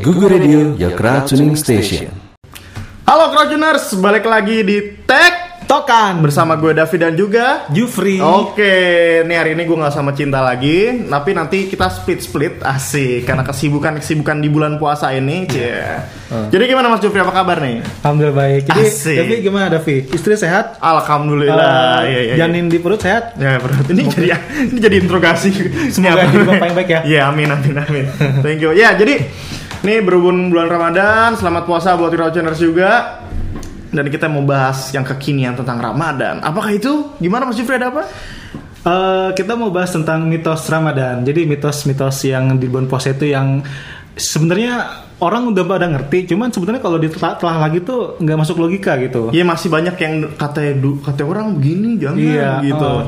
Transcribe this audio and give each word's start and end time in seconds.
Google 0.00 0.32
Radio, 0.32 0.72
your 0.80 0.96
crowd 0.96 1.28
tuning 1.28 1.52
station. 1.52 2.08
Halo 3.04 3.28
Crowdtuners, 3.28 3.92
balik 4.00 4.24
lagi 4.24 4.64
di 4.64 5.04
Tech 5.04 5.52
Tokan 5.68 6.24
bersama 6.24 6.56
gue 6.56 6.72
David 6.72 7.00
dan 7.00 7.12
juga 7.12 7.68
Jufri. 7.68 8.16
Oke, 8.16 8.72
nih 9.24 9.36
hari 9.36 9.52
ini 9.52 9.68
gue 9.68 9.76
nggak 9.76 9.92
sama 9.92 10.16
Cinta 10.16 10.40
lagi, 10.40 11.04
tapi 11.04 11.36
nanti 11.36 11.68
kita 11.68 11.92
split 11.92 12.24
split 12.24 12.54
asik 12.64 13.28
karena 13.28 13.44
kesibukan 13.44 14.00
kesibukan 14.00 14.40
di 14.40 14.48
bulan 14.48 14.80
puasa 14.80 15.12
ini. 15.12 15.44
Cie. 15.44 15.80
Jadi 16.48 16.62
gimana 16.72 16.88
Mas 16.88 17.04
Jufri 17.04 17.20
apa 17.20 17.32
kabar 17.36 17.60
nih? 17.60 17.84
Alhamdulillah 18.00 18.36
baik. 18.36 18.62
Jadi 18.72 18.84
Asik. 18.88 19.16
tapi 19.20 19.34
gimana 19.44 19.66
Davi? 19.68 19.96
Istri 20.08 20.40
sehat? 20.40 20.80
Alhamdulillah. 20.80 22.04
Iya, 22.04 22.08
iya, 22.08 22.20
iya. 22.32 22.34
Janin 22.40 22.72
di 22.72 22.80
perut 22.80 23.04
sehat? 23.04 23.36
Ya 23.36 23.60
berat 23.60 23.84
ini 23.92 24.08
jadi 24.08 24.40
ini 24.72 24.78
jadi 24.80 24.96
interogasi. 25.04 25.52
Semoga 25.92 26.32
bapak 26.32 26.64
yang 26.64 26.76
baik 26.80 26.88
ya. 26.88 27.00
Iya 27.04 27.20
amin 27.28 27.48
amin 27.52 27.76
amin. 27.76 28.04
Thank 28.40 28.64
you. 28.64 28.72
Ya 28.72 28.96
jadi 28.96 29.20
nih 29.82 29.98
berhubung 29.98 30.48
bulan 30.54 30.70
Ramadan, 30.70 31.34
selamat 31.34 31.62
puasa 31.66 31.98
buat 31.98 32.14
Crowdtuners 32.14 32.62
juga. 32.62 33.18
Dan 33.92 34.08
kita 34.08 34.24
mau 34.24 34.40
bahas 34.40 34.88
yang 34.96 35.04
kekinian 35.04 35.52
tentang 35.52 35.76
Ramadan. 35.76 36.40
Apakah 36.40 36.72
itu? 36.72 37.12
Gimana 37.20 37.44
Mas 37.44 37.60
Jufri 37.60 37.76
ada 37.76 37.92
apa? 37.92 38.08
Eh, 38.82 39.30
kita 39.36 39.52
mau 39.52 39.68
bahas 39.68 39.92
tentang 39.92 40.24
mitos 40.24 40.64
Ramadan. 40.72 41.20
Jadi 41.20 41.44
mitos-mitos 41.44 42.24
yang 42.24 42.56
di 42.56 42.72
bulan 42.72 42.88
puasa 42.88 43.12
itu 43.12 43.28
yang 43.28 43.60
sebenarnya 44.16 45.04
orang 45.20 45.52
udah 45.52 45.64
pada 45.68 45.86
ngerti, 45.92 46.32
cuman 46.32 46.48
sebenarnya 46.50 46.82
kalau 46.82 46.96
ditelah 46.98 47.36
lagi 47.38 47.84
tuh 47.84 48.16
nggak 48.16 48.38
masuk 48.42 48.64
logika 48.64 48.96
gitu. 48.96 49.28
Iya 49.28 49.44
masih 49.44 49.68
banyak 49.68 49.94
yang 50.00 50.14
kata 50.40 50.72
kata 51.04 51.22
orang 51.22 51.60
begini 51.60 52.00
jangan 52.00 52.16
Iya, 52.18 52.50
gitu. 52.64 52.80
oh. 52.82 53.02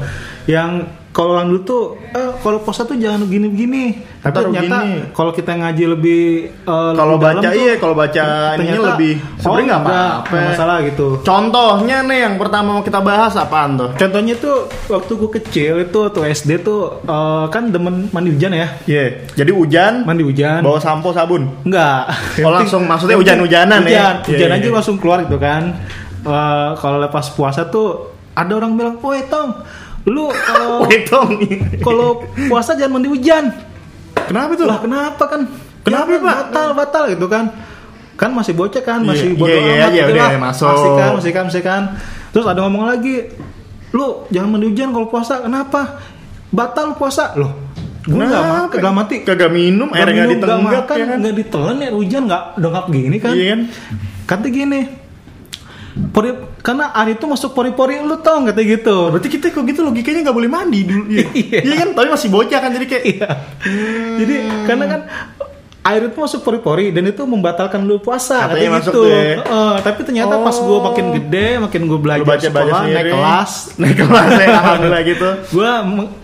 yang 0.46 0.84
kalau 1.14 1.38
orang 1.38 1.46
dulu 1.46 1.60
tuh, 1.62 1.82
eh, 2.10 2.34
kalau 2.42 2.58
puasa 2.58 2.82
tuh 2.82 2.98
jangan 2.98 3.22
begini-begini. 3.22 3.84
Tapi 4.18 4.34
Taruh 4.34 4.50
ternyata 4.50 4.76
kalau 5.14 5.30
kita 5.30 5.54
ngaji 5.54 5.84
lebih 5.86 6.22
eh, 6.50 6.92
Kalau 6.92 7.14
baca 7.14 7.38
tuh, 7.38 7.54
iya, 7.54 7.74
kalau 7.78 7.94
baca 7.94 8.24
ternyata, 8.58 8.82
lebih 8.98 9.12
oh, 9.14 9.38
sebenarnya 9.38 9.64
nggak 9.64 9.80
enggak, 9.80 10.08
apa-apa. 10.10 10.38
masalah 10.50 10.76
gitu. 10.82 11.06
Contohnya 11.22 11.96
nih 12.02 12.18
yang 12.20 12.34
pertama 12.34 12.68
mau 12.72 12.82
kita 12.82 12.98
bahas 12.98 13.30
apaan 13.34 13.78
tuh? 13.78 13.90
Contohnya 13.94 14.34
tuh 14.34 14.56
waktu 14.90 15.12
gue 15.14 15.30
kecil 15.38 15.74
itu 15.82 15.98
waktu 16.02 16.20
SD 16.34 16.50
tuh 16.60 16.80
eh, 17.00 17.44
kan 17.46 17.70
demen 17.70 18.10
mandi 18.10 18.34
hujan 18.34 18.50
ya, 18.50 18.66
Iya. 18.84 19.04
Jadi 19.34 19.50
hujan, 19.54 20.02
mandi 20.02 20.26
hujan. 20.26 20.66
bawa 20.66 20.82
sampo 20.82 21.14
sabun. 21.14 21.46
Enggak. 21.62 22.10
Oh, 22.42 22.50
langsung 22.50 22.82
maksudnya 22.90 23.14
hujan-hujanan 23.14 23.80
ya? 23.80 23.86
Hujan, 23.86 24.14
Iya, 24.18 24.26
hujan 24.26 24.48
iya, 24.50 24.56
aja 24.58 24.66
iya. 24.66 24.74
langsung 24.74 24.96
keluar 24.98 25.22
gitu 25.22 25.38
kan. 25.38 25.78
Eh, 26.24 26.70
kalau 26.74 26.98
lepas 26.98 27.30
puasa 27.30 27.62
tuh 27.64 28.10
ada 28.34 28.50
orang 28.50 28.74
bilang, 28.74 28.98
"Woi, 28.98 29.22
Tong, 29.30 29.62
lu 30.04 30.28
kalau 30.32 30.84
kalau 31.86 32.08
puasa 32.48 32.76
jangan 32.76 33.00
mandi 33.00 33.08
hujan." 33.08 33.50
Kenapa 34.24 34.52
tuh? 34.56 34.66
Lah 34.66 34.78
kenapa 34.80 35.24
kan? 35.28 35.40
Kenapa, 35.84 36.08
Jangan, 36.16 36.24
Pak? 36.24 36.34
Batal, 36.48 36.68
batal 36.72 37.04
gitu 37.12 37.26
kan. 37.28 37.44
Kan 38.14 38.30
masih 38.32 38.54
bocah 38.56 38.80
kan, 38.80 39.04
Iya, 39.04 39.08
masih 39.10 39.28
iya, 39.34 39.36
bodoh 39.36 39.60
iya, 39.60 39.74
amat 39.74 39.90
iya, 39.92 40.04
gitu 40.06 40.12
udah, 40.14 40.24
lah. 40.24 40.40
masuk. 40.40 40.68
Masih 40.70 40.90
kan, 40.96 41.10
masih 41.12 41.32
kan, 41.32 41.44
masih 41.50 41.62
kan. 41.62 41.82
Terus 42.32 42.46
ada 42.48 42.60
ngomong 42.64 42.84
lagi, 42.88 43.16
"Lu 43.92 44.24
jangan 44.32 44.48
mandi 44.56 44.66
hujan 44.70 44.88
kalau 44.96 45.06
puasa." 45.12 45.44
Kenapa? 45.44 46.00
Batal 46.54 46.94
puasa. 46.96 47.34
Loh, 47.36 47.52
gue 48.06 48.16
nggak 48.16 48.46
makan, 48.46 48.78
nggak 48.80 48.94
mati. 48.96 49.16
Kagak 49.26 49.50
minum, 49.50 49.90
minum, 49.90 49.98
nggak 49.98 50.08
nggak 50.14 50.28
ditenggak 50.30 50.62
makan, 50.62 50.96
ya 50.96 51.04
kan? 51.04 51.18
nggak 51.20 51.36
ditelan 51.36 51.76
ya 51.82 51.90
hujan 51.90 52.22
nggak 52.30 52.42
dongkap 52.62 52.84
gini 52.88 53.16
kan? 53.18 53.34
Iya 53.34 53.46
kan? 53.50 53.60
Kata 54.24 54.46
gini, 54.48 54.80
karena 56.64 56.96
air 56.96 57.12
itu 57.12 57.28
masuk 57.28 57.52
pori-pori 57.52 58.00
lu 58.00 58.16
tau 58.18 58.40
kata 58.40 58.56
gitu. 58.58 59.12
Berarti 59.12 59.28
kita 59.28 59.52
kok 59.52 59.62
gitu 59.62 59.84
logikanya 59.84 60.24
nggak 60.24 60.32
boleh 60.34 60.48
mandi 60.48 60.80
dulu. 60.82 61.04
Iya. 61.06 61.28
Iya. 61.36 61.58
Iya 61.60 61.74
kan? 61.76 61.88
Tapi 61.92 62.08
masih 62.08 62.28
bocah 62.32 62.58
kan 62.58 62.70
jadi 62.72 62.86
kayak 62.88 63.04
Iya. 63.04 63.28
Jadi 64.16 64.34
karena 64.64 64.84
kan 64.88 65.00
air 65.84 66.00
itu 66.00 66.16
masuk 66.16 66.40
pori-pori 66.40 66.88
dan 66.88 67.04
itu 67.04 67.20
membatalkan 67.22 67.84
lu 67.84 68.00
puasa 68.00 68.48
Katanya 68.48 68.80
katanya 68.80 68.88
gitu. 68.88 69.00
ya. 69.04 69.20
Eh, 69.36 69.76
tapi 69.84 70.00
ternyata 70.00 70.40
pas 70.40 70.56
Oh. 70.56 70.64
gue 70.64 70.78
makin 70.82 71.06
gede, 71.14 71.48
makin 71.60 71.82
gue 71.84 71.98
belajar 72.00 72.24
lu 72.24 72.32
baca 72.32 72.48
baca 72.48 72.64
sekolah, 72.64 72.80
naik 72.88 73.06
kelas, 73.12 73.52
Naik 73.84 73.96
kelas 74.00 74.30
ya 74.32 74.46
alhamdulillah 74.56 75.02
gitu. 75.12 75.28
gue 75.52 75.70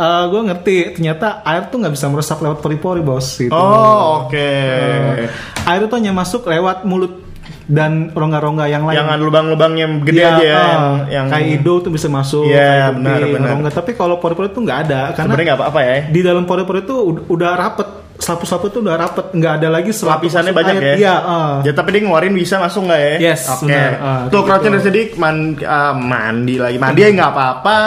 gue 0.01 0.41
ngerti 0.49 0.77
ternyata 0.97 1.27
air 1.45 1.69
tuh 1.69 1.77
nggak 1.77 1.93
bisa 1.93 2.09
meresap 2.09 2.41
lewat 2.41 2.59
pori-pori 2.59 3.05
bos 3.05 3.37
gitu. 3.37 3.53
Oh, 3.53 4.25
oke. 4.25 4.33
Eh, 4.41 5.29
air 5.69 5.81
itu 5.85 5.93
hanya 5.93 6.17
masuk 6.17 6.49
lewat 6.49 6.89
mulut 6.89 7.29
dan 7.71 8.11
rongga-rongga 8.11 8.67
yang 8.67 8.83
lain. 8.83 8.99
Yang 8.99 9.23
lubang-lubang 9.23 9.73
yang 9.75 9.93
gede 10.03 10.19
Iya, 10.19 10.29
aja 10.29 10.43
ya, 10.43 10.51
eh, 10.51 10.59
yang, 10.59 10.83
yang 11.09 11.27
kayak 11.31 11.47
hidung 11.55 11.79
tuh 11.81 11.91
bisa 11.91 12.11
masuk. 12.11 12.45
Iya, 12.45 12.91
benar, 12.91 13.19
benar. 13.25 13.49
rongga. 13.55 13.71
Tapi 13.71 13.95
kalau 13.95 14.19
pori-pori 14.19 14.51
itu 14.51 14.59
nggak 14.59 14.79
ada 14.85 15.01
karena 15.11 15.31
sebenarnya 15.31 15.47
nggak 15.47 15.61
apa-apa 15.63 15.81
ya. 15.81 15.97
di 16.11 16.21
dalam 16.21 16.45
pori-pori 16.45 16.83
itu 16.83 16.97
ud- 16.99 17.25
udah 17.31 17.51
rapet 17.55 17.89
selapu-selapu 18.21 18.69
itu 18.69 18.79
udah 18.85 18.97
rapet 18.99 19.27
nggak 19.33 19.53
ada 19.57 19.69
lagi 19.71 19.91
Lapisannya 19.97 20.53
banyak 20.53 20.75
air. 20.77 20.85
ya. 20.85 20.95
iya 20.95 21.15
eh. 21.17 21.55
Ya 21.65 21.73
tapi 21.73 21.89
dia 21.91 22.01
ngeluarin 22.03 22.35
bisa 22.35 22.59
masuk 22.59 22.85
nggak 22.85 23.01
ya? 23.01 23.15
Yes, 23.23 23.49
Oke. 23.49 23.65
benar. 23.65 23.91
Ah, 23.97 24.21
Tuh 24.27 24.29
gitu. 24.29 24.39
crouching 24.45 24.73
dari 24.73 24.85
sedikit 24.85 25.11
man, 25.17 25.37
ah, 25.63 25.95
mandi 25.95 26.55
lagi. 26.59 26.77
Mandi 26.77 27.01
ya 27.01 27.09
nggak 27.15 27.31
apa-apa. 27.31 27.79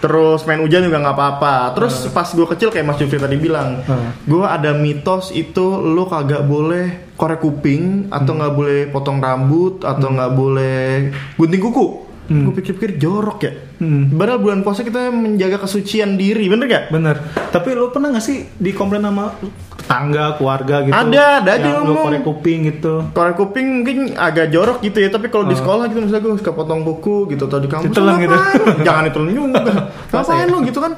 Terus 0.00 0.48
main 0.48 0.58
hujan 0.58 0.80
juga 0.82 0.98
nggak 0.98 1.16
apa-apa. 1.16 1.76
Terus 1.76 2.08
pas 2.08 2.24
gue 2.26 2.46
kecil 2.48 2.72
kayak 2.72 2.86
Mas 2.88 2.96
Jufri 2.96 3.20
tadi 3.20 3.36
bilang, 3.36 3.84
Ah. 3.84 4.16
gue 4.16 4.44
ada 4.44 4.72
mitos 4.72 5.28
itu 5.30 5.76
lu 5.76 6.08
kagak 6.08 6.42
boleh 6.42 7.12
korek 7.14 7.44
kuping 7.44 8.08
atau 8.08 8.32
nggak 8.32 8.54
boleh 8.56 8.80
potong 8.88 9.20
rambut 9.20 9.84
atau 9.84 10.08
nggak 10.08 10.32
boleh 10.32 11.12
gunting 11.36 11.60
kuku. 11.60 12.09
Gue 12.30 12.54
pikir-pikir 12.54 12.94
jorok 12.96 13.38
ya. 13.42 13.52
Hmm. 13.82 14.14
Padahal 14.14 14.38
bulan 14.38 14.62
puasa 14.62 14.80
kita 14.80 15.10
menjaga 15.10 15.58
kesucian 15.58 16.14
diri, 16.14 16.46
bener 16.46 16.66
gak? 16.66 16.84
bener 16.90 17.16
tapi 17.50 17.72
lu 17.72 17.90
pernah 17.90 18.12
nggak 18.12 18.22
sih 18.22 18.46
dikomplain 18.54 19.02
sama 19.02 19.34
tetangga 19.74 20.36
keluarga 20.36 20.84
gitu 20.84 20.94
Ada, 20.94 21.42
ada 21.42 21.50
aja 21.50 21.68
ngomong. 21.80 22.04
korek 22.06 22.22
kuping 22.22 22.58
gitu 22.68 22.94
Korek 23.10 23.34
kuping 23.34 23.66
mungkin 23.80 23.96
agak 24.14 24.46
jorok 24.48 24.78
gitu 24.80 24.98
ya, 25.00 25.08
tapi 25.08 25.26
kalau 25.26 25.48
di 25.48 25.56
sekolah 25.56 25.88
gitu 25.88 25.98
misalnya 25.98 26.22
gue 26.22 26.38
suka 26.38 26.52
potong 26.52 26.84
kuku 26.84 27.34
gitu 27.34 27.48
atau 27.48 27.58
di 27.58 27.66
kampus 27.66 27.90
Ditelan 27.90 28.16
gitu. 28.20 28.36
Jangan 28.86 29.02
ditelan 29.08 29.30
juga. 29.32 29.72
Ngapain 30.12 30.38
ya? 30.38 30.46
lo 30.46 30.58
gitu 30.62 30.78
kan? 30.78 30.92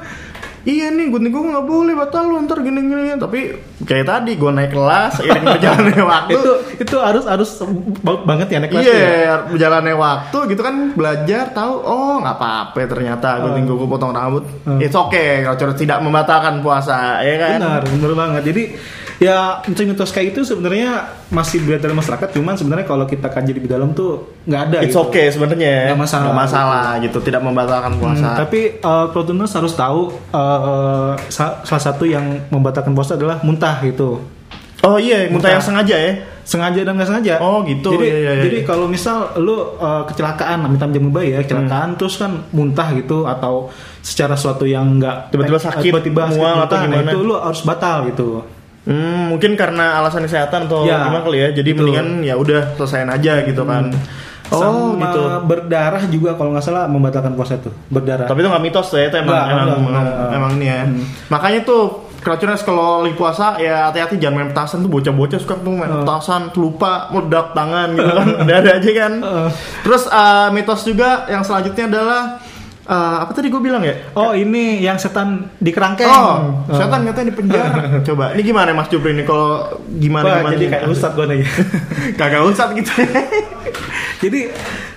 Iya 0.63 0.89
nih 0.89 1.11
gunting 1.11 1.31
kuku 1.31 1.49
nggak 1.49 1.67
boleh 1.67 1.91
batal 1.93 2.23
lu 2.25 2.39
ntar 2.41 2.63
gini 2.63 2.79
gini 2.79 3.19
tapi 3.19 3.51
kayak 3.83 4.07
tadi 4.07 4.39
gue 4.39 4.47
naik 4.47 4.71
kelas 4.71 5.19
seiring 5.19 5.43
berjalannya 5.43 6.05
waktu 6.15 6.33
itu 6.33 6.53
itu 6.79 6.97
harus 6.97 7.25
harus 7.27 7.51
ba- 7.99 8.23
banget 8.23 8.47
ya 8.47 8.59
naik 8.63 8.71
kelas 8.71 8.85
Iya, 8.85 8.95
ya? 8.95 9.35
berjalannya 9.51 9.95
waktu 9.97 10.39
gitu 10.49 10.63
kan 10.63 10.75
belajar 10.95 11.51
tahu 11.51 11.75
oh 11.83 12.23
nggak 12.23 12.37
apa-apa 12.37 12.79
ternyata 12.87 13.43
gunting 13.43 13.67
kuku 13.67 13.85
potong 13.85 14.15
rambut. 14.15 14.47
Hmm. 14.63 14.79
It's 14.79 14.95
okay 14.95 15.43
kalau 15.43 15.75
tidak 15.75 15.99
membatalkan 15.99 16.63
puasa, 16.63 17.19
ya 17.21 17.35
kan? 17.37 17.59
Benar, 17.59 17.83
benar 17.83 18.13
banget. 18.15 18.43
Jadi 18.47 18.63
ya 19.23 19.63
mitos 19.63 20.11
kayak 20.11 20.35
itu 20.35 20.41
sebenarnya 20.43 21.15
masih 21.31 21.63
beredar 21.63 21.95
di 21.95 21.97
masyarakat, 21.97 22.29
cuman 22.35 22.55
sebenarnya 22.59 22.87
kalau 22.91 23.07
kita 23.07 23.31
kaji 23.31 23.55
lebih 23.55 23.71
dalam 23.71 23.95
tuh 23.95 24.43
nggak 24.43 24.63
ada. 24.67 24.79
It's 24.83 24.99
gitu. 24.99 25.07
okay 25.07 25.31
sebenarnya. 25.31 25.95
Nggak 25.95 26.01
masalah. 26.03 26.25
Nggak 26.27 26.41
masalah 26.43 26.87
gitu, 26.99 27.19
tidak 27.23 27.43
membatalkan 27.47 27.93
puasa. 28.03 28.29
Hmm, 28.35 28.39
tapi 28.43 28.61
uh, 28.83 29.07
Protuners 29.15 29.55
harus 29.55 29.73
tahu 29.79 30.01
uh, 30.35 31.15
sa- 31.31 31.63
salah 31.63 31.83
satu 31.87 32.03
yang 32.03 32.51
membatalkan 32.51 32.91
puasa 32.93 33.15
adalah 33.15 33.39
muntah 33.47 33.79
gitu. 33.87 34.19
Oh 34.83 34.99
iya, 34.99 35.31
muntah 35.31 35.47
Muntah. 35.47 35.51
yang 35.55 35.63
sengaja 35.63 35.97
ya. 35.97 36.13
Sengaja 36.43 36.83
dan 36.83 36.99
nggak 36.99 37.07
sengaja. 37.07 37.35
Oh, 37.39 37.63
gitu. 37.63 37.95
Jadi, 37.95 38.03
Iya, 38.03 38.19
iya, 38.19 38.33
iya. 38.35 38.43
jadi 38.51 38.59
kalau 38.67 38.91
misal 38.91 39.31
lu 39.39 39.55
uh, 39.79 40.03
kecelakaan, 40.11 40.67
minta 40.67 40.91
jamu 40.91 41.15
bayi 41.15 41.39
ya, 41.39 41.47
kecelakaan 41.47 41.95
terus 41.95 42.19
kan 42.19 42.51
muntah 42.51 42.91
gitu 42.99 43.31
atau 43.31 43.71
secara 44.03 44.35
suatu 44.35 44.67
yang 44.67 44.99
nggak 44.99 45.31
Tiba-tiba 45.31 45.63
eh, 45.63 45.65
sakit, 45.71 45.83
tiba-tiba 45.87 46.23
sakit 46.27 46.35
mual 46.35 46.67
atau 46.67 46.75
nah 46.75 46.85
gimana? 46.91 47.11
itu 47.15 47.19
lu 47.23 47.35
harus 47.39 47.63
batal 47.63 48.11
gitu. 48.11 48.43
Hmm, 48.83 49.31
mungkin 49.31 49.55
karena 49.55 50.03
alasan 50.03 50.27
kesehatan 50.27 50.67
atau 50.67 50.83
Ya, 50.83 51.07
gimana 51.07 51.23
kali 51.23 51.39
ya. 51.39 51.49
Jadi 51.55 51.71
gitu. 51.71 51.79
mendingan 51.87 52.27
ya 52.27 52.35
udah 52.35 52.75
selesaiin 52.75 53.11
aja 53.11 53.47
gitu 53.47 53.63
kan. 53.63 53.95
Oh, 54.53 54.61
Sama 54.61 55.09
gitu. 55.09 55.23
berdarah 55.49 56.03
juga 56.13 56.37
kalau 56.37 56.53
nggak 56.53 56.67
salah 56.67 56.85
membatalkan 56.85 57.33
puasa 57.33 57.57
tuh 57.57 57.73
berdarah. 57.89 58.29
Tapi 58.29 58.43
itu 58.43 58.49
nggak 58.53 58.65
mitos 58.65 58.89
ya, 58.93 59.09
itu 59.09 59.17
emang 59.17 59.33
Nggak, 59.33 59.47
emang, 59.49 59.67
emang, 59.71 60.05
nggak. 60.05 60.29
emang 60.37 60.51
ini 60.61 60.67
ya. 60.67 60.81
Hmm. 60.85 61.03
Makanya 61.31 61.61
tuh 61.65 61.83
Crowdtuners 62.23 62.63
kalau 62.63 63.03
lagi 63.03 63.19
puasa 63.19 63.59
ya 63.59 63.91
hati-hati 63.91 64.15
jangan 64.15 64.35
main 64.39 64.49
petasan 64.55 64.87
tuh 64.87 64.91
bocah-bocah 64.95 65.43
suka 65.43 65.59
tuh 65.59 65.75
main 65.75 65.91
petasan 65.91 66.55
lupa 66.55 67.11
meledak 67.11 67.51
tangan 67.51 67.99
gitu 67.99 68.13
kan 68.15 68.27
ada-ada 68.47 68.71
aja 68.79 68.91
kan. 68.95 69.13
Oh. 69.19 69.49
Terus 69.83 70.03
eh, 70.07 70.49
mitos 70.55 70.81
juga 70.87 71.27
yang 71.27 71.43
selanjutnya 71.43 71.91
adalah 71.91 72.23
eh, 72.87 73.17
apa 73.23 73.31
tadi 73.35 73.47
gue 73.49 73.63
bilang 73.63 73.83
ya? 73.83 73.95
Oh 74.19 74.35
ini 74.35 74.83
yang 74.83 74.99
setan 74.99 75.51
di 75.59 75.71
kerangkeng. 75.71 76.11
Oh, 76.11 76.67
setan 76.71 77.07
katanya 77.07 77.29
di 77.31 77.37
penjara. 77.37 77.75
Coba, 78.09 78.35
ini 78.35 78.43
gimana 78.43 78.71
Mas 78.75 78.91
Jupri 78.91 79.15
ini 79.15 79.23
kalau 79.23 79.79
gimana 79.99 80.25
Wah, 80.27 80.37
gimana? 80.43 80.55
jadi 80.59 80.65
kayak 80.71 80.85
ustad 80.91 81.13
gue 81.15 81.27
nih. 81.31 81.41
Kagak 82.19 82.43
usah 82.47 82.75
gitu. 82.75 82.93
jadi 84.23 84.41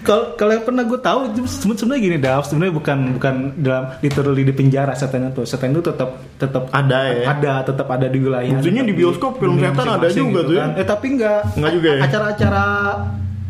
kalau 0.05 0.37
kalau 0.37 0.51
yang 0.53 0.65
pernah 0.65 0.83
gue 0.85 0.99
tahu 1.01 1.19
sebenarnya 1.49 2.01
gini 2.01 2.17
Dav, 2.21 2.45
sebenarnya 2.45 2.73
bukan 2.77 2.99
bukan 3.17 3.35
dalam 3.57 3.83
literally 4.01 4.43
di 4.45 4.53
penjara 4.53 4.93
setan 4.93 5.33
itu. 5.33 5.41
Setan 5.49 5.73
itu 5.73 5.81
tetap 5.81 6.21
tetap 6.37 6.69
Ada 6.69 6.99
ya? 7.09 7.23
Ada, 7.33 7.53
tetap 7.73 7.87
ada 7.89 8.05
di 8.05 8.17
wilayah. 8.21 8.61
Buktinya 8.61 8.85
tetap 8.85 8.91
di 8.93 8.95
bioskop 8.97 9.31
film 9.41 9.57
setan 9.57 9.87
ada 9.89 10.07
juga 10.13 10.39
tuh 10.45 10.55
ya. 10.57 10.65
Eh 10.77 10.85
tapi 10.85 11.05
enggak. 11.17 11.41
Enggak 11.57 11.71
juga 11.73 11.89
ya? 11.97 12.01
Acara-acara 12.05 12.65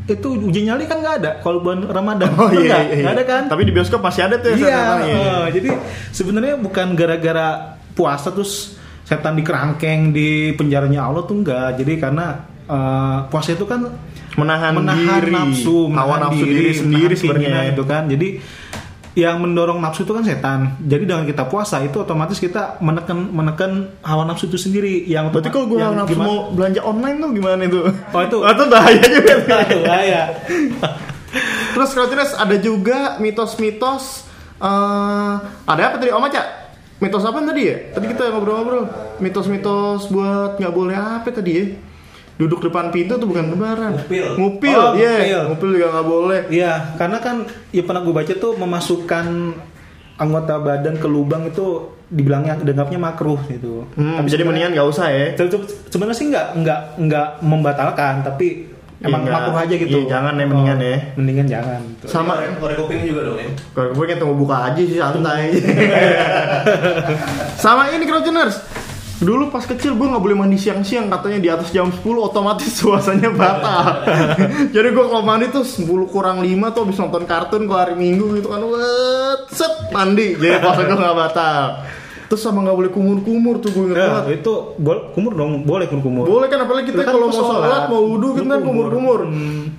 itu 0.06 0.28
uji 0.38 0.70
nyali 0.70 0.86
kan 0.86 1.02
nggak 1.02 1.16
ada 1.22 1.32
kalau 1.42 1.66
bulan 1.66 1.90
Ramadan. 1.90 2.30
Oh 2.38 2.54
iya, 2.54 2.62
iya, 2.62 2.78
iya. 2.94 3.04
Nggak 3.10 3.14
ada 3.18 3.24
kan? 3.26 3.44
Tapi 3.50 3.62
di 3.66 3.72
bioskop 3.74 4.02
masih 4.06 4.22
ada 4.30 4.36
tuh 4.38 4.54
ya 4.54 4.58
Iya, 4.58 4.82
iya. 5.02 5.36
jadi 5.50 5.70
sebenarnya 6.14 6.56
bukan 6.62 6.94
gara-gara 6.94 7.78
puasa 7.98 8.30
terus 8.30 8.78
setan 9.02 9.34
di 9.38 9.44
kerangkeng 9.46 10.14
di 10.14 10.54
penjaranya 10.54 11.10
Allah 11.10 11.26
tuh 11.26 11.42
enggak. 11.42 11.82
Jadi 11.82 11.94
karena 11.98 12.46
eh, 12.70 13.18
puasa 13.34 13.58
itu 13.58 13.66
kan 13.66 13.90
Menahan 14.36 14.76
menahan 14.76 15.24
diri, 15.24 15.32
nafsu, 15.32 15.88
menahan 15.88 16.28
nafsu 16.28 16.44
diri 16.44 16.72
sendiri 16.76 17.16
menahan 17.16 17.24
keinginan 17.24 17.40
sebenarnya. 17.56 17.72
itu 17.72 17.84
kan. 17.88 18.04
Jadi 18.12 18.28
yang 19.16 19.40
mendorong 19.40 19.80
nafsu 19.80 20.04
itu 20.04 20.12
kan 20.12 20.22
setan. 20.22 20.60
Jadi 20.84 21.08
dengan 21.08 21.24
kita 21.24 21.48
puasa 21.48 21.80
itu 21.80 21.96
otomatis 21.98 22.36
kita 22.36 22.78
menekan 22.80 23.16
menekan 23.32 23.72
hawa 24.04 24.28
nafsu 24.28 24.46
itu 24.46 24.60
sendiri. 24.60 25.08
Yang 25.08 25.32
Berarti 25.32 25.50
kalau 25.50 25.66
gue 25.66 25.80
yang 25.80 25.96
nafsu 25.96 26.12
gimana- 26.14 26.28
mau 26.28 26.38
belanja 26.52 26.82
online 26.84 27.18
tuh 27.18 27.30
gimana 27.32 27.62
itu? 27.64 27.80
Oh, 28.12 28.22
itu- 28.22 28.44
itu 28.52 28.64
bahaya 28.68 29.00
juga. 29.02 29.34
bahaya. 29.88 30.22
Terus 31.72 31.90
kalau 31.92 32.08
terus 32.08 32.32
ada 32.34 32.56
juga 32.56 33.16
mitos-mitos 33.18 34.28
eh 34.56 35.34
ada 35.64 35.82
apa 35.82 35.96
tadi 35.96 36.12
Om 36.12 36.28
Aca? 36.28 36.44
Mitos 36.96 37.24
apa 37.24 37.40
tadi 37.42 37.62
ya? 37.68 37.76
Tadi 37.92 38.06
kita 38.08 38.32
ngobrol-ngobrol. 38.32 38.84
Mitos-mitos 39.20 40.08
buat 40.08 40.56
nggak 40.56 40.72
boleh 40.72 40.96
apa 40.96 41.28
tadi 41.28 41.52
ya? 41.52 41.66
Duduk 42.36 42.60
depan 42.62 42.90
pintu 42.90 43.16
tuh 43.16 43.26
bukan 43.26 43.48
lebaran. 43.50 43.96
Ngupil. 43.98 44.26
Ngupil, 44.36 44.76
Oh, 44.76 44.92
iya. 44.94 45.16
ngupil. 45.16 45.40
Ngupil 45.48 45.70
juga 45.74 45.88
nggak 45.90 46.08
boleh. 46.10 46.42
Iya, 46.50 46.74
karena 46.94 47.18
kan 47.18 47.36
ya 47.70 47.82
pernah 47.82 48.02
gue 48.02 48.12
baca 48.12 48.34
tuh 48.34 48.52
memasukkan 48.56 49.26
anggota 50.16 50.54
badan 50.58 50.96
ke 50.96 51.06
lubang 51.06 51.46
itu 51.46 51.68
dibilangnya 52.06 52.56
dianggapnya 52.58 53.00
makruh 53.02 53.40
gitu. 53.46 53.88
Hmm, 53.94 54.20
jadi 54.22 54.44
sebenarnya- 54.44 54.46
mendingan 54.46 54.72
nggak 54.74 54.88
usah 54.90 55.08
ya. 55.08 55.26
Se- 55.34 55.48
se- 55.50 55.68
sebenarnya 55.90 56.14
sih 56.14 56.28
nggak 56.28 56.48
nggak 56.56 56.80
nggak 57.02 57.28
membatalkan, 57.42 58.14
tapi 58.22 58.68
emang 58.98 59.22
Iya, 59.22 59.32
makruh 59.34 59.58
aja 59.58 59.74
gitu. 59.76 59.98
iya, 59.98 60.08
jangan 60.10 60.34
ya, 60.34 60.46
mendingan 60.46 60.78
ya. 60.78 60.98
Mendingan 61.16 61.48
jangan. 61.50 61.80
gitu. 61.90 62.06
Sama 62.06 62.34
korek 62.54 62.76
kuping 62.78 63.00
juga 63.06 63.22
dong 63.26 63.38
ya. 63.38 63.50
Gue 63.90 64.06
kan 64.06 64.18
tunggu 64.18 64.36
buka 64.38 64.56
aja 64.66 64.82
sih 64.82 64.96
santai. 64.96 65.56
Sama 67.58 67.90
ini 67.90 68.04
Crouchers. 68.04 68.75
Dulu 69.16 69.48
pas 69.48 69.64
kecil 69.64 69.96
gue 69.96 70.08
nggak 70.12 70.20
boleh 70.20 70.36
mandi 70.36 70.60
siang-siang 70.60 71.08
katanya 71.08 71.40
di 71.40 71.48
atas 71.48 71.72
jam 71.72 71.88
10 71.88 72.04
otomatis 72.20 72.68
puasanya 72.84 73.32
batal. 73.32 74.04
Jadi 74.76 74.88
gue 74.92 75.06
kalau 75.08 75.24
mandi 75.24 75.48
tuh 75.48 75.64
10 75.64 75.88
kurang 76.12 76.44
5 76.44 76.76
tuh 76.76 76.82
habis 76.84 76.98
nonton 77.00 77.24
kartun 77.24 77.64
kalau 77.64 77.80
hari 77.80 77.96
Minggu 77.96 78.36
gitu 78.36 78.52
kan. 78.52 78.60
Wet, 78.60 79.42
set 79.56 79.94
mandi. 79.96 80.36
Jadi 80.36 80.60
puasa 80.60 80.84
gue 80.84 80.98
nggak 81.00 81.16
batal. 81.16 81.68
Terus 82.26 82.42
sama 82.42 82.60
nggak 82.60 82.74
boleh 82.76 82.90
kumur-kumur 82.90 83.56
tuh 83.58 83.70
gue 83.70 83.84
inget 83.86 83.96
Ya, 83.96 84.10
banget. 84.10 84.42
itu 84.42 84.54
bol- 84.76 85.12
kumur 85.12 85.34
dong, 85.34 85.62
boleh 85.62 85.86
kumur 85.86 86.02
kumur. 86.04 86.26
Boleh 86.26 86.48
kan 86.48 86.60
apalagi 86.60 86.90
kita 86.90 87.02
Kan 87.02 87.14
kalau 87.14 87.28
mau 87.28 87.38
sholat, 87.40 87.86
mau 87.86 88.02
wudhu 88.04 88.30
kita 88.34 88.46
kan 88.48 88.60
Kumur. 88.60 88.90
kumur-kumur. 88.90 89.20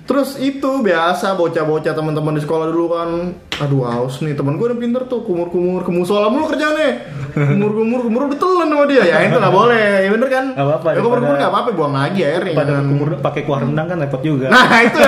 Terus 0.03 0.29
itu 0.37 0.69
biasa 0.79 1.33
bocah-bocah 1.33 1.91
teman-teman 1.91 2.33
di 2.33 2.41
sekolah 2.41 2.65
dulu 2.67 2.85
kan, 2.89 3.09
aduh 3.57 3.83
haus 3.83 4.19
nih 4.19 4.31
teman 4.33 4.55
gue 4.55 4.63
udah 4.65 4.77
pinter 4.77 5.03
tuh 5.03 5.21
kumur-kumur 5.21 5.81
ke 5.81 5.91
musola 5.91 6.27
mulu 6.27 6.47
kerjaannya. 6.47 6.91
Kumur-kumur 7.33 7.99
kumur 8.01 8.21
udah 8.25 8.37
telan 8.37 8.67
sama 8.67 8.85
dia. 8.85 9.03
Ya 9.03 9.17
itu 9.21 9.35
nggak 9.35 9.55
boleh, 9.59 9.87
ya 9.99 10.09
bener 10.09 10.27
kan? 10.27 10.45
Nggak 10.49 10.65
apa-apa, 10.65 10.87
Ya 10.89 10.99
kumur-kumur 11.01 11.35
nggak 11.35 11.51
apa-apa, 11.51 11.69
buang 11.73 11.93
lagi 11.93 12.21
airnya. 12.21 12.55
Pada 12.55 12.71
jangan- 12.73 12.87
kumur 12.89 13.07
pakai 13.19 13.41
kuah 13.43 13.59
rendang 13.61 13.87
kan 13.87 13.97
repot 13.99 14.21
juga. 14.21 14.47
Nah 14.47 14.67
itu 14.81 15.03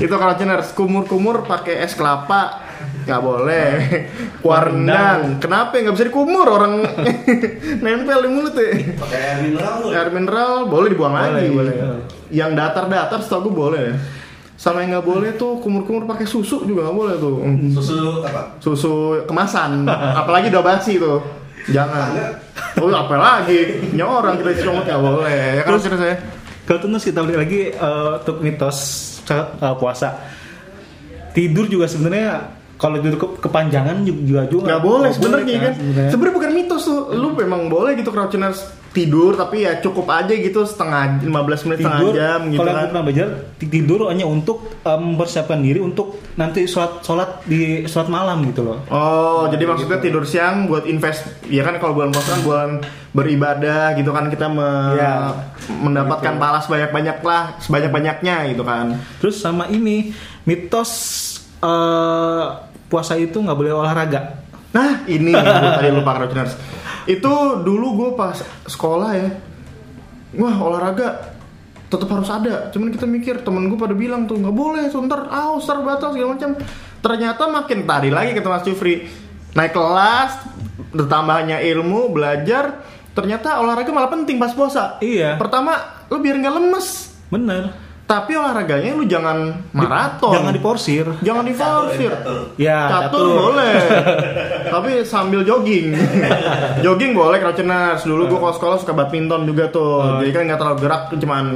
itu 0.00 0.14
kalau 0.14 0.34
ceners 0.34 0.70
kumur-kumur 0.70 1.42
pakai 1.42 1.82
es 1.82 1.92
kelapa 1.92 2.62
nggak 3.04 3.20
boleh. 3.20 3.68
Kuah 4.42 4.60
rendang 4.66 5.38
kenapa 5.38 5.76
nggak 5.76 5.94
bisa 5.94 6.06
dikumur 6.06 6.46
orang. 6.46 6.82
Nempel 7.84 8.18
di 8.22 8.28
mulut 8.28 8.54
ya. 8.54 8.70
Pakai 8.96 9.18
air 9.18 9.38
mineral 9.42 9.72
tuh. 9.80 9.90
air 9.92 10.08
mineral. 10.10 10.52
Boleh 10.66 10.88
dibuang 10.90 11.12
Boleh, 11.12 11.30
lagi. 11.32 11.48
boleh. 11.52 11.74
yang 12.26 12.58
datar-datar 12.58 13.22
setahu 13.22 13.48
gue 13.48 13.54
boleh 13.54 13.80
ya. 13.80 13.94
Sama 14.56 14.82
yang 14.82 14.98
nggak 14.98 15.06
boleh 15.06 15.30
tuh 15.36 15.60
kumur-kumur 15.60 16.08
pakai 16.08 16.24
susu 16.24 16.64
juga 16.64 16.88
nggak 16.88 16.96
boleh 16.96 17.14
tuh. 17.16 17.36
Susu 17.76 18.24
apa? 18.24 18.56
susu 18.58 18.94
kemasan. 19.24 19.84
Apalagi 20.20 20.48
udah 20.50 20.64
basi 20.64 20.96
tuh. 20.96 21.20
Jangan. 21.66 22.14
Oh 22.78 22.86
apalagi 22.92 23.90
ini 23.90 23.98
orang 23.98 24.38
kita 24.38 24.62
comot 24.62 24.86
nggak 24.86 25.02
boleh. 25.02 25.40
Ya 25.58 25.62
kan 25.64 25.70
Terus- 25.76 25.98
saya? 25.98 26.16
Kalau 26.66 26.82
terus 26.82 27.06
kita 27.06 27.22
balik 27.22 27.38
lagi 27.46 27.60
eh, 27.70 28.10
untuk 28.18 28.42
mitos 28.42 28.78
eh, 29.30 29.74
puasa. 29.78 30.18
Tidur 31.30 31.68
juga 31.68 31.86
sebenarnya 31.86 32.55
kalau 32.76 32.96
tidur 32.98 33.16
ke- 33.18 33.40
kepanjangan 33.40 34.04
juga 34.04 34.44
juga 34.46 34.64
nggak 34.68 34.82
boleh 34.82 35.10
sebenarnya 35.10 35.56
kan 35.58 35.72
sebenarnya. 35.74 36.08
sebenarnya 36.08 36.34
bukan 36.34 36.50
mitos 36.52 36.82
tuh 36.84 37.00
lu 37.10 37.28
memang 37.32 37.66
boleh 37.66 37.92
gitu 37.94 38.08
crouchers 38.08 38.58
tidur 38.90 39.32
tapi 39.32 39.60
ya 39.60 39.76
cukup 39.78 40.08
aja 40.10 40.32
gitu 40.32 40.60
setengah 40.62 41.20
15 41.20 41.28
menit 41.66 41.78
setengah 41.78 42.00
tidur 42.00 42.12
jam 42.14 42.40
gitu 42.46 42.56
kalau 42.58 42.66
kan 42.66 42.76
aku 42.78 42.88
pernah 42.90 43.04
belajar 43.04 43.28
ti- 43.54 43.68
tidur 43.70 44.00
hanya 44.06 44.24
untuk 44.24 44.58
mempersiapkan 44.82 45.58
diri 45.58 45.80
untuk 45.80 46.06
nanti 46.34 46.64
sholat 46.64 47.00
sholat 47.00 47.44
di 47.44 47.60
sholat 47.84 48.08
malam 48.08 48.40
gitu 48.46 48.60
loh 48.62 48.80
Oh, 48.88 49.44
jadi 49.46 49.64
maksudnya 49.64 49.98
tidur 49.98 50.24
siang 50.24 50.64
buat 50.64 50.84
invest, 50.84 51.28
ya 51.46 51.60
kan 51.60 51.76
kalau 51.76 51.92
bulan 51.94 52.08
puasa 52.08 52.28
kan 52.30 52.42
bulan 52.42 52.70
beribadah 53.10 53.92
gitu 53.94 54.10
kan 54.10 54.28
kita 54.28 54.46
me- 54.46 54.94
Iya. 54.94 55.12
mendapatkan 55.74 56.34
pahala 56.34 56.58
sebanyak 56.58 56.88
banyak 56.90 57.18
lah, 57.20 57.56
sebanyak 57.58 57.90
banyaknya 57.90 58.48
gitu 58.48 58.62
kan. 58.62 58.96
terus 59.18 59.36
sama 59.36 59.68
ini 59.68 60.12
mitos 60.46 60.92
eh, 61.58 62.44
puasa 62.86 63.18
itu 63.18 63.42
nggak 63.42 63.58
boleh 63.58 63.72
olahraga 63.74 64.46
Nah, 64.76 65.08
ini 65.08 65.32
gue 65.32 65.72
tadi 65.80 65.88
lupa 65.88 66.12
Crouchers. 66.20 66.52
Itu 67.08 67.64
dulu 67.64 67.86
gue 67.96 68.10
pas 68.12 68.36
sekolah 68.68 69.10
ya, 69.16 69.28
wah 70.36 70.56
olahraga 70.60 71.32
tetap 71.88 72.12
harus 72.12 72.28
ada. 72.28 72.68
Cuman 72.74 72.92
kita 72.92 73.08
mikir 73.08 73.40
temen 73.40 73.72
gue 73.72 73.78
pada 73.80 73.96
bilang 73.96 74.28
tuh 74.28 74.36
nggak 74.36 74.52
boleh, 74.52 74.84
so, 74.92 75.00
ntar 75.00 75.32
aus, 75.32 75.64
ntar 75.64 75.80
batal 75.80 76.12
segala 76.12 76.36
macam. 76.36 76.50
Ternyata 77.00 77.42
makin 77.48 77.78
tadi 77.88 78.08
lagi 78.12 78.36
kata 78.36 78.48
Mas 78.52 78.64
Jufri 78.68 79.06
naik 79.56 79.72
kelas, 79.72 80.44
bertambahnya 80.92 81.64
ilmu, 81.64 82.12
belajar. 82.12 82.84
Ternyata 83.16 83.64
olahraga 83.64 83.88
malah 83.96 84.12
penting 84.12 84.36
pas 84.36 84.52
puasa. 84.52 85.00
Iya. 85.00 85.40
Pertama, 85.40 86.04
lu 86.12 86.20
biar 86.20 86.36
nggak 86.36 86.54
lemes. 86.58 87.16
bener 87.26 87.85
Tapi 88.06 88.32
olahraganya 88.32 88.94
lu 88.94 89.02
jangan 89.02 89.66
maraton. 89.74 90.30
jangan 90.30 90.54
diporsir 90.54 91.06
Jangan 91.20 91.42
diforsir. 91.42 92.14
Catur. 92.14 92.54
ya 92.54 92.86
Catur 92.86 93.26
boleh. 93.50 93.74
Tapi 94.78 94.90
sambil 95.02 95.42
jogging. 95.42 95.90
jogging 96.86 97.12
boleh 97.12 97.36
Crouchers. 97.36 98.06
Dulu 98.06 98.30
gua 98.30 98.38
kalau 98.40 98.54
sekolah 98.54 98.76
suka 98.78 98.94
badminton 98.94 99.42
juga 99.42 99.66
tuh. 99.68 100.22
Jadi 100.22 100.30
kan 100.30 100.42
nggak 100.46 100.54
terlalu 100.56 100.78
gerak 100.78 101.02
cuman 101.12 101.46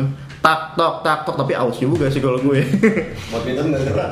tak 0.40 0.72
tok 0.72 1.04
tak 1.04 1.22
tok 1.22 1.36
tapi 1.36 1.52
aus 1.52 1.76
juga 1.76 2.08
sih 2.08 2.18
kalau 2.18 2.40
gue. 2.40 2.64
Badminton 3.30 3.66
nggak 3.70 3.82
gerak. 3.86 4.10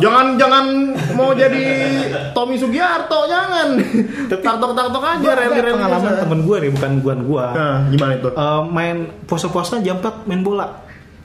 jangan 0.00 0.34
jangan 0.34 0.64
mau 1.12 1.30
jadi 1.30 1.62
Tommy 2.32 2.56
Sugiarto 2.56 3.28
jangan. 3.28 3.78
tak 4.26 4.56
tok 4.58 4.72
tak 4.72 4.88
tok 4.88 5.04
aja 5.04 5.20
Gua 5.20 5.30
ada 5.30 5.44
rally-rally 5.44 5.76
pengalaman 5.76 6.08
biasa. 6.08 6.22
temen 6.24 6.40
gue 6.42 6.56
nih 6.58 6.70
bukan 6.72 6.90
bukan 6.98 7.18
gue 7.22 7.44
Nah, 7.52 7.76
gimana 7.86 8.12
itu? 8.16 8.28
Eh, 8.32 8.60
main 8.66 8.96
puasa-puasa 9.24 9.78
jam 9.78 10.00
4 10.00 10.24
main 10.24 10.40
bola 10.40 10.66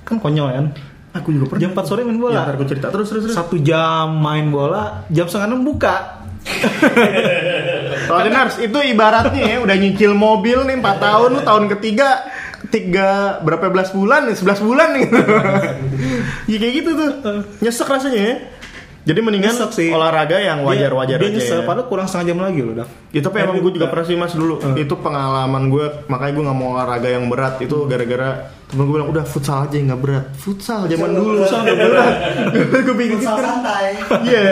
kan 0.09 0.17
konyol 0.17 0.50
kan? 0.50 0.65
Aku 1.10 1.34
juga 1.34 1.53
pernah. 1.53 1.62
jam 1.65 1.72
4 1.74 1.89
sore 1.89 2.01
main 2.05 2.17
Ya, 2.17 2.22
bola 2.22 2.39
ntar 2.45 2.55
gue 2.57 2.67
cerita. 2.69 2.88
Terus 2.89 3.07
terus 3.10 3.22
terus. 3.29 3.36
satu 3.38 3.55
jam 3.62 4.13
main 4.17 4.50
bola 4.50 5.05
jam 5.10 5.25
setengah 5.29 5.48
enam 5.53 5.62
buka. 5.65 5.95
Crouchers 8.10 8.57
itu 8.63 8.79
ibaratnya 8.89 9.43
ya 9.45 9.57
udah 9.62 9.75
nyicil 9.77 10.17
mobil 10.17 10.65
nih 10.65 10.81
4 10.81 11.05
tahun 11.05 11.29
lu 11.38 11.41
tahun 11.45 11.65
ketiga 11.77 12.25
tiga 12.74 13.38
berapa 13.45 13.69
belas 13.69 13.93
bulan 13.93 14.25
nih? 14.29 14.36
11 14.38 14.65
bulan 14.65 14.88
nih 14.98 15.05
ya 16.51 16.57
kayak 16.57 16.74
gitu 16.81 16.91
tuh. 16.98 17.12
Nyesek 17.62 17.88
rasanya 17.89 18.19
ya 18.19 18.36
jadi 19.08 19.20
mendingan 19.24 19.56
sih. 19.72 19.89
olahraga 19.91 20.38
yang 20.39 20.63
wajar-wajar 20.63 21.18
dia, 21.20 21.27
aja 21.27 21.32
dia 21.32 21.39
nyesel 21.39 21.60
ya. 21.62 21.65
padahal 21.68 21.88
kurang 21.88 22.08
setengah 22.08 22.25
jam 22.34 22.39
lagi 22.44 22.62
loh 22.63 22.74
dah 22.84 22.88
itu 23.10 23.25
tapi 23.25 23.41
emang 23.41 23.58
gue 23.58 23.74
juga 23.74 23.89
pernah 23.89 24.06
sih 24.06 24.13
mas 24.13 24.38
dulu. 24.38 24.62
Itu 24.77 25.01
pengalaman 25.01 25.74
gue 25.74 26.06
makanya 26.06 26.29
gue 26.38 26.44
nggak 26.46 26.58
mau 26.62 26.77
olahraga 26.77 27.10
yang 27.10 27.25
berat. 27.25 27.58
Itu 27.58 27.89
gara-gara 27.89 28.53
temen 28.70 28.86
gue 28.86 29.01
bilang 29.01 29.10
udah 29.10 29.25
futsal 29.25 29.65
aja 29.65 29.82
yang 29.82 29.89
nggak 29.89 30.01
berat. 30.06 30.25
Futsal 30.38 30.86
zaman 30.86 31.18
dulu. 31.18 31.41
futsal 31.41 31.60
nggak 31.65 31.79
berat. 31.89 32.15
Gue 32.86 32.94
bingung 32.94 33.18
gitu. 33.18 33.25
Futsal 33.25 33.41
santai. 33.41 33.86
iya. 34.29 34.46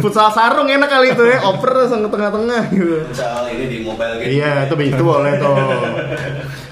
Futsal 0.00 0.28
sarung 0.32 0.68
enak 0.72 0.88
kali 0.88 1.12
itu 1.12 1.24
ya. 1.28 1.44
Oper 1.44 1.72
sang 1.92 2.08
tengah-tengah 2.08 2.62
gitu. 2.72 3.04
Misal 3.04 3.44
ini 3.52 3.64
di 3.68 3.78
mobile 3.84 4.14
game. 4.16 4.28
Iya, 4.32 4.52
itu 4.64 4.74
itu 4.88 5.02
boleh 5.04 5.32
tuh. 5.36 5.56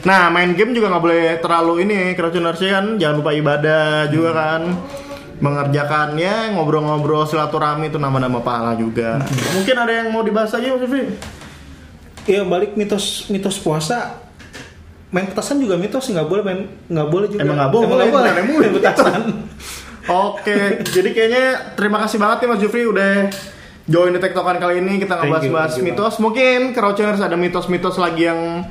Nah, 0.09 0.33
main 0.33 0.57
game 0.57 0.73
juga 0.73 0.97
nggak 0.97 1.05
boleh 1.05 1.25
terlalu 1.45 1.75
ini, 1.85 1.99
Crouchers 2.17 2.63
kan 2.63 2.97
jangan 2.97 3.21
lupa 3.21 3.37
ibadah 3.37 4.09
juga 4.09 4.31
kan. 4.33 4.63
Mengerjakannya, 5.39 6.57
ngobrol-ngobrol 6.57 7.29
silaturahmi 7.29 7.93
itu 7.93 7.99
nama-nama 8.01 8.41
pahala 8.41 8.73
juga. 8.75 9.21
Mungkin 9.57 9.77
ada 9.77 9.93
yang 9.93 10.09
mau 10.13 10.25
dibahas 10.25 10.53
lagi 10.57 10.73
Mas 10.73 10.81
Fitri? 10.85 11.03
Iya 12.27 12.43
balik 12.43 12.75
mitos 12.75 13.31
mitos 13.31 13.57
puasa. 13.63 14.19
Main 15.15 15.31
petasan 15.31 15.63
juga 15.63 15.79
mitos 15.79 16.11
nggak 16.11 16.27
boleh 16.27 16.43
main 16.43 16.61
nggak 16.91 17.09
boleh 17.09 17.27
juga. 17.31 17.41
Emang 17.47 17.57
nggak 17.63 17.73
boleh, 17.73 17.87
nggak 17.87 18.11
boleh. 18.11 18.31
emang 18.35 18.57
main 18.59 18.73
petasan. 18.75 19.23
Oke, 20.31 20.87
jadi 20.87 21.09
kayaknya 21.11 21.47
terima 21.75 21.99
kasih 22.07 22.23
banget 22.23 22.47
nih 22.47 22.49
Mas 22.55 22.61
Jufri 22.63 22.87
udah 22.87 23.27
join 23.91 24.15
di 24.15 24.21
tektokan 24.23 24.59
kali 24.63 24.79
ini. 24.79 25.03
Kita 25.03 25.19
ngebahas-bahas 25.19 25.83
mitos. 25.83 26.23
Mungkin 26.23 26.71
Crouchers 26.75 27.19
ada 27.19 27.35
mitos-mitos 27.35 27.99
lagi 27.99 28.31
yang 28.31 28.63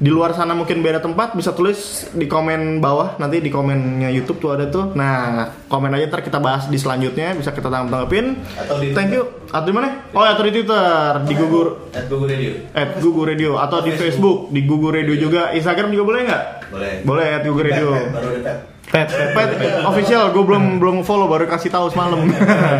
di 0.00 0.08
luar 0.08 0.32
sana 0.32 0.56
mungkin 0.56 0.80
beda 0.80 1.04
tempat 1.04 1.36
bisa 1.36 1.52
tulis 1.52 2.08
di 2.16 2.24
komen 2.24 2.80
bawah 2.80 3.20
nanti 3.20 3.44
di 3.44 3.52
komennya 3.52 4.08
YouTube 4.08 4.40
tuh 4.40 4.56
ada 4.56 4.72
tuh. 4.72 4.96
Nah, 4.96 5.52
komen 5.68 5.92
aja 5.92 6.08
ntar 6.08 6.24
kita 6.24 6.40
bahas 6.40 6.72
di 6.72 6.80
selanjutnya 6.80 7.36
bisa 7.36 7.52
kita 7.52 7.68
tanggap 7.68 8.08
tanggapin. 8.08 8.40
Atau 8.56 8.80
di 8.80 8.96
Thank 8.96 9.12
you. 9.12 9.28
Atau 9.52 9.68
di 9.68 9.74
mana? 9.76 10.08
Oh, 10.16 10.24
atau 10.24 10.40
di 10.40 10.56
Twitter, 10.56 11.20
di 11.28 11.34
Gugur 11.36 11.92
At 11.92 12.08
Google 12.08 12.32
Radio. 12.32 12.52
at 12.72 12.90
Gugu 12.96 13.22
Radio 13.28 13.50
atau 13.60 13.84
di 13.84 13.92
Facebook 13.92 14.48
di 14.48 14.64
Gugu 14.64 14.88
Radio 14.88 15.14
juga. 15.20 15.52
Instagram 15.52 15.92
juga 15.92 16.04
boleh 16.08 16.20
nggak? 16.24 16.42
Boleh. 16.72 16.92
Boleh 17.04 17.26
at 17.36 17.42
Gugu 17.44 17.60
Radio. 17.60 17.88
Pet, 17.92 18.00
pet, 18.00 18.12
baru 18.16 18.28
pet. 18.40 18.58
Pet, 18.90 19.08
pet. 19.54 19.72
Official, 19.84 20.32
gue 20.32 20.42
belum 20.42 20.80
belum 20.80 20.96
follow 21.04 21.28
baru 21.28 21.44
kasih 21.44 21.68
tahu 21.68 21.92
semalam. 21.92 22.24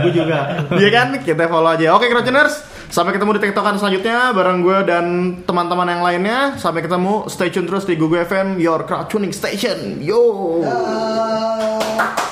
Gue 0.03 0.11
juga. 0.17 0.57
Iya 0.81 0.89
kan? 0.89 1.09
Kita 1.21 1.47
follow 1.47 1.69
aja. 1.69 1.93
Oke, 1.95 2.09
Crowdtuners. 2.09 2.80
Sampai 2.91 3.15
ketemu 3.15 3.39
di 3.39 3.47
TikTokan 3.47 3.79
selanjutnya 3.79 4.35
bareng 4.35 4.67
gue 4.67 4.79
dan 4.83 5.07
teman-teman 5.47 5.87
yang 5.87 6.03
lainnya. 6.03 6.59
Sampai 6.59 6.83
ketemu. 6.83 7.31
Stay 7.31 7.47
tune 7.55 7.71
terus 7.71 7.87
di 7.87 7.95
Google 7.95 8.27
FM, 8.27 8.59
your 8.59 8.83
crowd 8.83 9.07
tuning 9.07 9.31
station. 9.31 10.03
Yo. 10.03 10.19
Ah. 10.67 12.30